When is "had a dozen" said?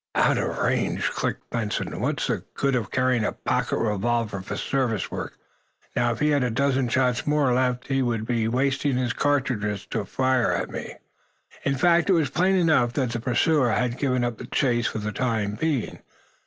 6.31-6.87